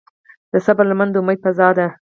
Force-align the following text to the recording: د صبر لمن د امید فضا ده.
د 0.51 0.53
صبر 0.65 0.85
لمن 0.91 1.07
د 1.11 1.15
امید 1.21 1.39
فضا 1.45 1.67
ده. 1.77 1.87